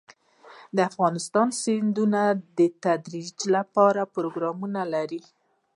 افغانستان 0.89 1.47
د 1.53 1.57
سیندونه 1.63 2.21
د 2.57 2.59
ترویج 2.83 3.37
لپاره 3.55 4.01
پروګرامونه 4.15 4.81
لري. 4.93 5.21